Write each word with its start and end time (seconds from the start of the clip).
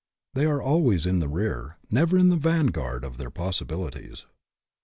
They 0.33 0.45
are 0.47 0.59
always 0.63 1.05
in 1.05 1.19
the 1.19 1.27
rear 1.27 1.77
never 1.91 2.17
in 2.17 2.29
the 2.29 2.35
vanguard 2.35 3.03
of 3.03 3.17
their 3.17 3.29
possibilities. 3.29 4.25